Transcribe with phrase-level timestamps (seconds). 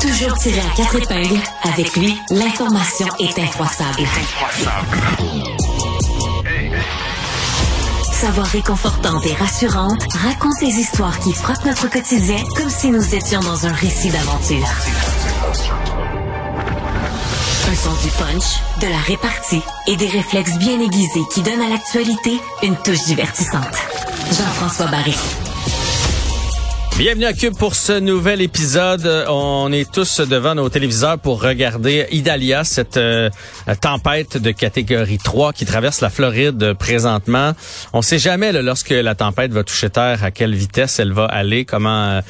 [0.00, 4.02] Toujours tiré à quatre épingles, avec lui, l'information est incroissable.
[8.12, 13.40] Savoir réconfortante et rassurante, raconte les histoires qui frappent notre quotidien comme si nous étions
[13.40, 14.68] dans un récit d'aventure.
[17.70, 21.68] Un sens du punch, de la répartie et des réflexes bien aiguisés qui donnent à
[21.68, 23.76] l'actualité une touche divertissante.
[24.30, 25.14] Jean-François Barry.
[26.98, 29.24] Bienvenue à Cube pour ce nouvel épisode.
[29.28, 33.30] On est tous devant nos téléviseurs pour regarder Idalia, cette euh,
[33.80, 37.52] tempête de catégorie 3 qui traverse la Floride présentement.
[37.94, 41.64] On sait jamais lorsque la tempête va toucher terre à quelle vitesse elle va aller,
[41.64, 42.20] comment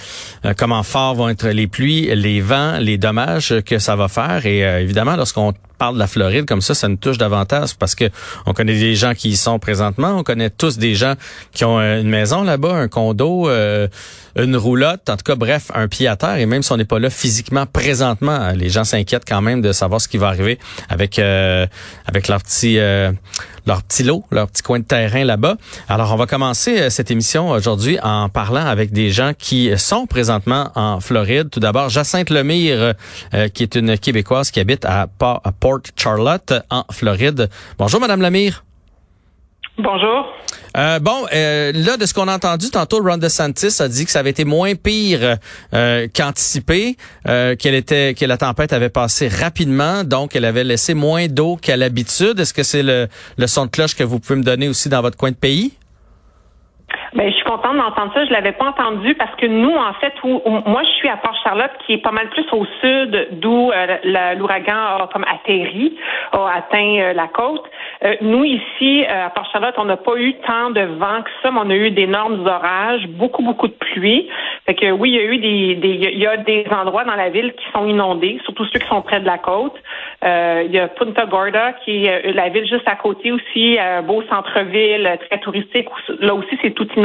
[0.45, 4.47] euh, comment fort vont être les pluies, les vents, les dommages que ça va faire
[4.47, 7.97] et euh, évidemment lorsqu'on parle de la Floride comme ça, ça nous touche davantage parce
[7.97, 8.05] que
[8.47, 11.15] on connaît des gens qui y sont présentement, on connaît tous des gens
[11.53, 13.49] qui ont une maison là-bas, un condo,
[14.37, 16.37] une roulotte, en tout cas, bref, un pied à terre.
[16.37, 19.73] Et même si on n'est pas là physiquement, présentement, les gens s'inquiètent quand même de
[19.73, 20.59] savoir ce qui va arriver
[20.89, 21.67] avec euh,
[22.07, 23.13] avec leur petit euh,
[23.67, 25.57] leur petit lot, leur petit coin de terrain là-bas.
[25.89, 30.07] Alors, on va commencer euh, cette émission aujourd'hui en parlant avec des gens qui sont
[30.07, 31.51] présentement en Floride.
[31.51, 32.95] Tout d'abord, Jacinthe Lemire,
[33.55, 35.43] qui est une Québécoise qui habite à Port
[35.97, 37.49] Charlotte, en Floride.
[37.79, 38.65] Bonjour, Madame Lemire.
[39.79, 40.27] Bonjour.
[40.77, 44.11] Euh, bon, euh, là, de ce qu'on a entendu tantôt, Ron DeSantis a dit que
[44.11, 45.39] ça avait été moins pire
[45.75, 50.95] euh, qu'anticipé, euh, qu'elle était, que la tempête avait passé rapidement, donc elle avait laissé
[50.95, 52.39] moins d'eau qu'à l'habitude.
[52.39, 55.01] Est-ce que c'est le, le son de cloche que vous pouvez me donner aussi dans
[55.01, 55.73] votre coin de pays?
[57.15, 58.25] Ben, je suis contente d'entendre ça.
[58.25, 61.71] Je l'avais pas entendu parce que nous, en fait, où, moi, je suis à Port-Charlotte,
[61.85, 65.95] qui est pas mal plus au sud, d'où euh, l'ouragan a comme atterri,
[66.33, 67.65] a atteint euh, la côte.
[68.05, 71.61] Euh, nous, ici, à Port-Charlotte, on n'a pas eu tant de vent que ça, mais
[71.63, 74.31] on a eu d'énormes orages, beaucoup, beaucoup de pluie.
[74.65, 77.15] Fait que oui, il y a eu des, des il y a des endroits dans
[77.15, 79.75] la ville qui sont inondés, surtout ceux qui sont près de la côte.
[80.23, 84.23] il y a Punta Gorda, qui est la ville juste à côté aussi, un beau
[84.31, 85.89] centre-ville, très touristique.
[86.21, 87.02] Là aussi, c'est tout inondé.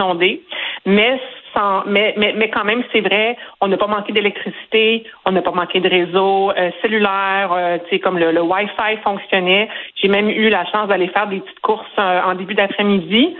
[0.85, 1.19] Mais
[1.53, 5.41] sans, mais, mais, mais quand même, c'est vrai, on n'a pas manqué d'électricité, on n'a
[5.41, 9.69] pas manqué de réseau euh, cellulaire, euh, tu sais, comme le, le Wi-Fi fonctionnait.
[9.96, 13.35] J'ai même eu la chance d'aller faire des petites courses euh, en début d'après-midi.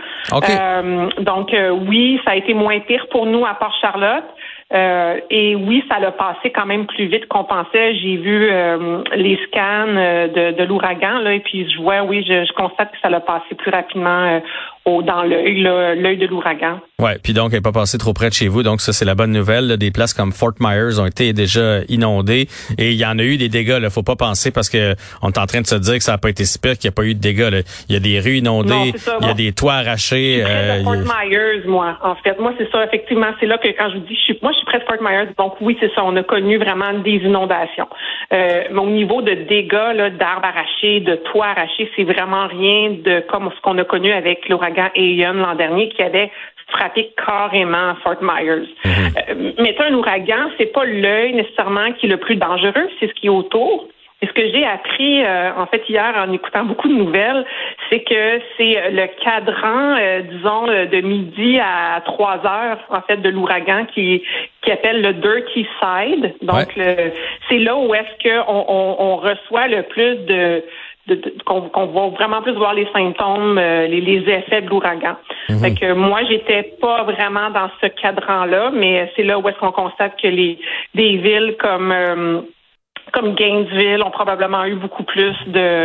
[1.20, 1.54] donc
[1.88, 4.24] oui, ça a été moins pire pour nous à Port-Charlotte.
[5.30, 7.94] et oui, ça l'a passé quand même plus vite qu'on pensait.
[7.96, 8.50] J'ai vu
[9.14, 12.98] les scans de, de l'ouragan là, et puis je vois, oui, je, je constate que
[13.00, 14.40] ça l'a passé plus rapidement
[15.02, 16.80] dans l'œil, l'œil de l'ouragan.
[17.00, 19.04] Ouais, puis donc elle n'est pas passée trop près de chez vous, donc ça c'est
[19.04, 19.76] la bonne nouvelle.
[19.76, 23.36] Des places comme Fort Myers ont été déjà inondées et il y en a eu
[23.36, 23.78] des dégâts.
[23.80, 26.12] Là, faut pas penser parce que on est en train de se dire que ça
[26.12, 27.62] n'a pas été si pire qu'il n'y a pas eu de dégâts.
[27.88, 30.42] Il y a des rues inondées, il y a des toits arrachés.
[30.44, 32.84] Euh, Fort Myers, moi, en fait, moi c'est ça.
[32.84, 34.84] Effectivement, c'est là que quand je vous dis, je suis, moi je suis près de
[34.84, 36.02] Fort Myers, donc oui c'est ça.
[36.04, 37.88] On a connu vraiment des inondations.
[38.32, 43.20] Euh, mais au niveau de dégâts d'arbres arrachés, de toits arrachés, c'est vraiment rien de
[43.28, 46.30] comme ce qu'on a connu avec l'ouragan et Ian l'an dernier qui avait
[46.70, 48.68] frappé carrément Fort Myers.
[48.84, 48.90] Mhm.
[49.16, 53.14] Euh, mais un ouragan, c'est pas l'œil nécessairement qui est le plus dangereux, c'est ce
[53.14, 53.88] qui est autour.
[54.20, 57.46] Et ce que j'ai appris euh, en fait hier en écoutant beaucoup de nouvelles,
[57.88, 63.28] c'est que c'est le cadran, euh, disons, de midi à 3 heures en fait de
[63.28, 64.24] l'ouragan qui
[64.62, 66.34] qui appelle le dirty side.
[66.42, 66.66] Donc
[67.48, 68.64] c'est là où est-ce qu'on
[68.98, 70.64] on reçoit le plus de
[71.44, 75.16] qu'on va vraiment plus voir les symptômes, euh, les, effets de l'ouragan.
[75.48, 75.58] Mhm.
[75.58, 79.72] Fait que moi, j'étais pas vraiment dans ce cadran-là, mais c'est là où est-ce qu'on
[79.72, 80.58] constate que les
[80.94, 82.40] des villes comme euh,
[83.12, 85.84] comme Gainesville ont probablement eu beaucoup plus de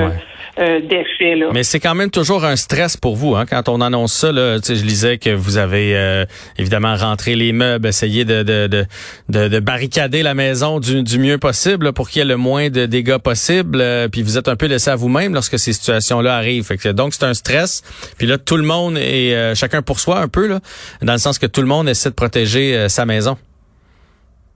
[0.60, 1.36] euh, d'effets.
[1.52, 4.32] Mais c'est quand même toujours un stress pour vous, hein, quand on annonce ça.
[4.32, 6.26] Là, je lisais que vous avez euh,
[6.60, 11.40] évidemment rentré les meubles, essayé de, de, de, de, barricader la maison du, du mieux
[11.40, 13.80] possible pour qu'il y ait le moins de dégâts possible.
[13.82, 16.66] Euh, puis vous êtes un peu laissé à vous-même lorsque ces situations-là arrivent.
[16.66, 17.82] Fait que, donc c'est un stress.
[18.20, 20.60] Puis là, tout le monde est chacun pour soi un peu, là,
[21.02, 23.38] dans le sens que tout le monde essaie de protéger sa maison.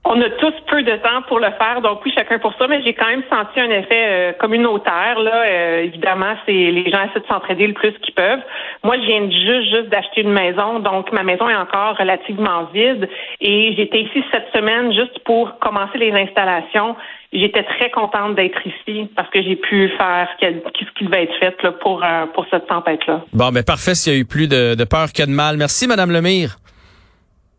[0.04, 2.82] On a tous peu de temps pour le faire, donc oui, chacun pour ça, mais
[2.82, 5.18] j'ai quand même senti un effet euh, communautaire.
[5.18, 8.40] Là, euh, évidemment, c'est les gens essaient de s'entraider le plus qu'ils peuvent.
[8.84, 13.06] Moi, je viens juste juste d'acheter une maison, donc ma maison est encore relativement vide.
[13.40, 16.96] Et j'étais ici cette semaine juste pour commencer les installations.
[17.32, 21.62] J'étais très contente d'être ici parce que j'ai pu faire ce qui devait être fait
[21.62, 23.24] là, pour euh, pour cette tempête-là.
[23.34, 23.94] Bon, mais parfait.
[23.94, 25.58] S'il y a eu plus de, de peur que de mal.
[25.58, 26.56] Merci, Madame Lemire.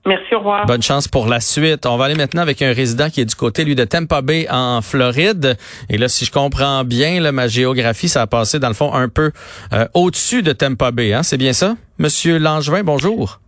[0.10, 0.66] Merci, au revoir.
[0.66, 1.86] Bonne chance pour la suite.
[1.86, 4.48] On va aller maintenant avec un résident qui est du côté, lui, de Tampa Bay
[4.50, 5.56] en Floride.
[5.88, 8.92] Et là, si je comprends bien, là, ma géographie, ça a passé, dans le fond,
[8.92, 9.32] un peu
[9.72, 11.14] euh, au-dessus de Tampa Bay.
[11.14, 11.22] Hein?
[11.22, 11.76] C'est bien ça?
[12.00, 13.40] Monsieur Langevin, bonjour.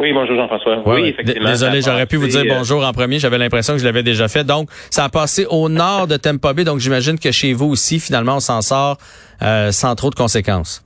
[0.00, 0.82] Oui, bonjour Jean-François.
[0.86, 1.50] oui, effectivement.
[1.50, 3.20] Désolé, j'aurais pu vous dire euh, bonjour en premier.
[3.20, 4.42] J'avais l'impression que je l'avais déjà fait.
[4.42, 6.64] Donc, ça a passé au nord de Tampa Bay.
[6.64, 8.98] Donc, j'imagine que chez vous aussi, finalement, on s'en sort
[9.42, 10.84] euh, sans trop de conséquences.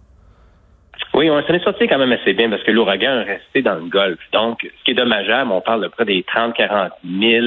[1.14, 3.76] Oui, on s'en est sorti quand même assez bien parce que l'ouragan est resté dans
[3.76, 4.18] le golfe.
[4.32, 7.46] Donc, ce qui est dommageable, on parle de près des 30-40 000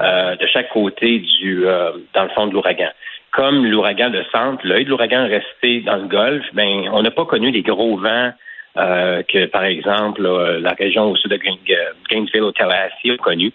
[0.00, 2.90] euh, de chaque côté du euh, dans le fond de l'ouragan.
[3.32, 7.10] Comme l'ouragan de centre, l'œil de l'ouragan est resté dans le golfe, ben on n'a
[7.10, 8.32] pas connu les gros vents
[8.76, 11.38] euh, que, par exemple, la région au sud de
[12.08, 13.52] Gainesville, au Tallahassee, a connu.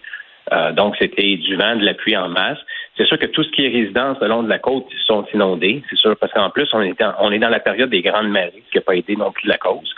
[0.72, 2.58] donc, c'était du vent, de la pluie en masse.
[2.96, 5.82] C'est sûr que tout ce qui est résidence le long de la côte sont inondés,
[5.90, 8.62] c'est sûr, parce qu'en plus, on est, on est dans la période des grandes marées,
[8.66, 9.94] ce qui n'a pas été non plus la cause.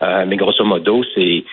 [0.00, 1.44] mais grosso modo, c'est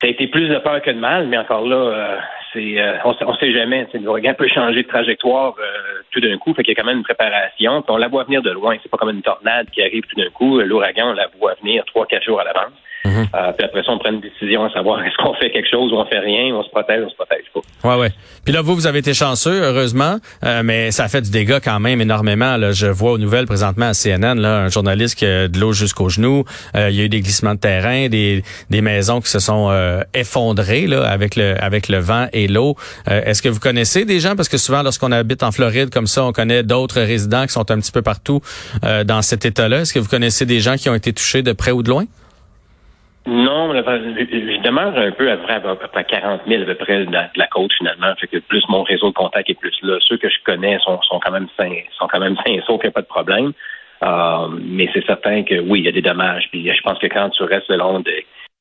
[0.00, 2.20] ça a été plus de peur que de mal, mais encore là,
[2.54, 3.86] c'est euh, on, on sait jamais.
[3.94, 6.98] L'ouragan peut changer de trajectoire euh, tout d'un coup, fait qu'il y a quand même
[6.98, 7.84] une préparation.
[7.88, 8.76] On la voit venir de loin.
[8.82, 10.60] C'est pas comme une tornade qui arrive tout d'un coup.
[10.60, 12.72] L'ouragan, on la voit venir trois, quatre jours à l'avance.
[13.04, 13.26] Mhm.
[13.34, 15.92] Euh, puis après ça, on prend une décision à savoir est-ce qu'on fait quelque chose
[15.92, 17.60] ou on fait rien, on se protège, on se protège pas.
[17.88, 18.10] Ouais, ouais.
[18.44, 21.80] Puis là, vous, vous avez été chanceux, heureusement, euh, mais ça fait du dégât quand
[21.80, 22.56] même énormément.
[22.56, 22.72] Là.
[22.72, 26.08] Je vois aux nouvelles présentement à CNN, là, un journaliste qui a de l'eau jusqu'aux
[26.08, 26.44] genoux.
[26.76, 29.70] Euh, il y a eu des glissements de terrain, des, des maisons qui se sont
[30.14, 32.76] effondrées là, avec le avec le vent et l'eau.
[33.06, 34.36] Est-ce que vous connaissez des gens?
[34.36, 37.70] Parce que souvent, lorsqu'on habite en Floride comme ça, on connaît d'autres résidents qui sont
[37.70, 38.40] un petit peu partout
[38.82, 39.80] dans cet état-là.
[39.80, 42.04] Est-ce que vous connaissez des gens qui ont été touchés de près ou de loin?
[43.26, 47.46] Non, je demeure un peu à peu près 40 000 à peu près de la,
[47.46, 48.14] côte finalement.
[48.20, 49.96] Fait que plus mon réseau de contact est plus là.
[50.00, 52.88] Ceux que je connais sont, sont quand même sains, sont quand même sains, sauf qu'il
[52.88, 53.52] n'y a pas de problème.
[54.02, 56.48] Euh, mais c'est certain que oui, il y a des dommages.
[56.50, 58.12] Puis je pense que quand tu restes le long de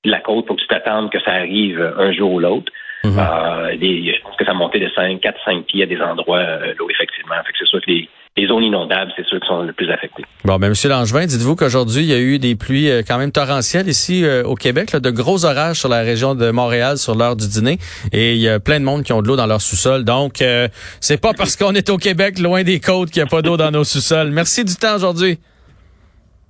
[0.05, 2.71] la côte, faut que tu t'attendes que ça arrive un jour ou l'autre.
[3.03, 3.19] Mm-hmm.
[3.19, 6.67] euh, je pense que ça montait de 5, 4, 5 pieds à des endroits euh,
[6.67, 7.35] là, effectivement.
[7.45, 8.42] Fait que c'est sûr que les, les
[9.15, 10.23] c'est ceux qui sont le plus affectés.
[10.45, 13.31] Bon, ben, Monsieur Langevin, dites-vous qu'aujourd'hui, il y a eu des pluies euh, quand même
[13.31, 17.15] torrentielles ici euh, au Québec, là, de gros orages sur la région de Montréal sur
[17.15, 17.79] l'heure du dîner,
[18.11, 20.03] et il y a plein de monde qui ont de l'eau dans leur sous-sol.
[20.03, 20.67] Donc, euh,
[20.99, 23.57] c'est pas parce qu'on est au Québec, loin des côtes, qu'il n'y a pas d'eau
[23.57, 24.31] dans nos sous-sols.
[24.31, 25.39] Merci du temps aujourd'hui.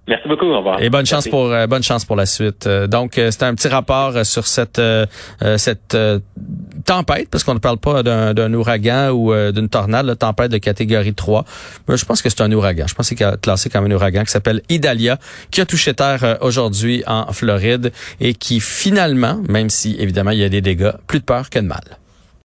[0.07, 0.47] Merci beaucoup.
[0.47, 0.81] Au revoir.
[0.81, 2.67] Et bonne chance pour euh, bonne chance pour la suite.
[2.67, 4.81] Euh, donc euh, c'était un petit rapport sur cette
[5.57, 5.97] cette
[6.85, 11.13] tempête parce qu'on ne parle pas d'un ouragan ou d'une tornade, la tempête de catégorie
[11.13, 11.45] 3.
[11.87, 12.85] Mais je pense que c'est un ouragan.
[12.87, 15.17] Je pense que c'est classé comme un ouragan qui s'appelle Idalia
[15.51, 20.43] qui a touché terre aujourd'hui en Floride et qui finalement, même si évidemment il y
[20.43, 21.83] a des dégâts, plus de peur que de mal.